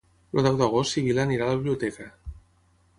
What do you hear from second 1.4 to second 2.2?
a la biblioteca.